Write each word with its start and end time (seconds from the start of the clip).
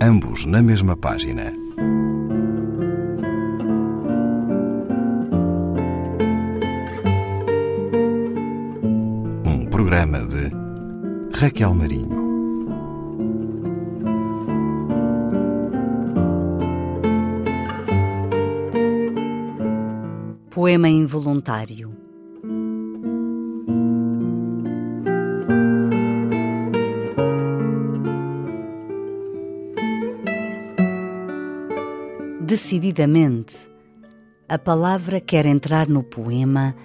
ambos 0.00 0.44
na 0.44 0.62
mesma 0.62 0.96
página. 0.96 1.52
Um 9.44 9.66
programa 9.70 10.20
de 10.20 10.50
Raquel 11.38 11.74
Marinho. 11.74 12.26
Poema 20.50 20.88
involuntário. 20.88 22.05
Decididamente, 32.46 33.68
a 34.48 34.56
palavra 34.56 35.20
quer 35.20 35.46
entrar 35.46 35.88
no 35.88 36.04
poema 36.04 36.76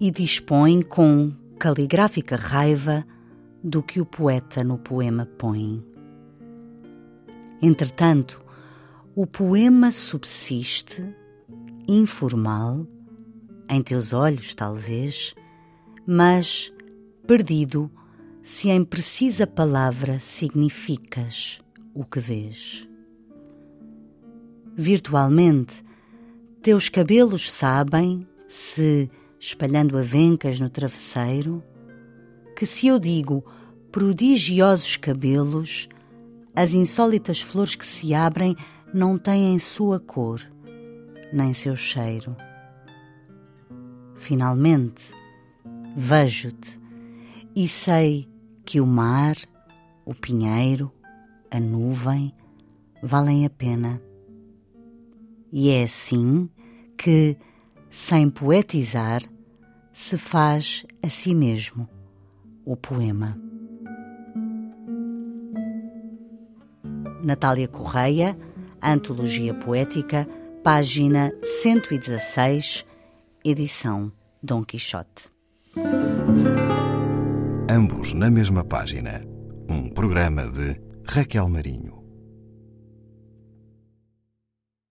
e 0.00 0.10
dispõe 0.10 0.82
com 0.82 1.32
caligráfica 1.60 2.34
raiva 2.34 3.06
do 3.62 3.84
que 3.84 4.00
o 4.00 4.04
poeta 4.04 4.64
no 4.64 4.78
poema 4.78 5.24
põe. 5.38 5.80
Entretanto, 7.62 8.42
o 9.14 9.28
poema 9.28 9.92
subsiste, 9.92 11.04
informal, 11.86 12.84
em 13.70 13.80
teus 13.80 14.12
olhos 14.12 14.56
talvez, 14.56 15.36
mas 16.04 16.72
perdido 17.28 17.88
se 18.42 18.70
em 18.70 18.84
precisa 18.84 19.46
palavra 19.46 20.18
significas 20.18 21.60
o 21.94 22.04
que 22.04 22.18
vês 22.18 22.85
virtualmente. 24.76 25.82
Teus 26.60 26.88
cabelos 26.88 27.50
sabem, 27.50 28.26
se, 28.46 29.10
espalhando 29.40 29.96
avencas 29.96 30.60
no 30.60 30.68
travesseiro, 30.68 31.62
que 32.54 32.66
se 32.66 32.86
eu 32.86 32.98
digo 32.98 33.44
prodigiosos 33.90 34.96
cabelos, 34.96 35.88
as 36.54 36.74
insólitas 36.74 37.40
flores 37.40 37.74
que 37.74 37.86
se 37.86 38.12
abrem 38.14 38.54
não 38.92 39.16
têm 39.16 39.58
sua 39.58 39.98
cor, 39.98 40.40
nem 41.32 41.52
seu 41.52 41.74
cheiro. 41.74 42.36
Finalmente, 44.16 45.12
vejo-te 45.96 46.80
e 47.54 47.66
sei 47.68 48.28
que 48.64 48.80
o 48.80 48.86
mar, 48.86 49.36
o 50.04 50.14
pinheiro, 50.14 50.92
a 51.50 51.60
nuvem 51.60 52.34
valem 53.02 53.46
a 53.46 53.50
pena 53.50 54.02
e 55.56 55.70
é 55.70 55.84
assim 55.84 56.50
que, 56.98 57.34
sem 57.88 58.28
poetizar, 58.28 59.22
se 59.90 60.18
faz 60.18 60.84
a 61.02 61.08
si 61.08 61.34
mesmo 61.34 61.88
o 62.62 62.76
poema. 62.76 63.40
Natália 67.24 67.66
Correia, 67.66 68.36
Antologia 68.82 69.54
Poética, 69.54 70.28
página 70.62 71.32
116, 71.42 72.84
edição 73.42 74.12
Dom 74.42 74.62
Quixote. 74.62 75.30
Ambos 77.70 78.12
na 78.12 78.30
mesma 78.30 78.62
página. 78.62 79.24
Um 79.70 79.88
programa 79.88 80.50
de 80.50 80.78
Raquel 81.08 81.48
Marinho. 81.48 82.05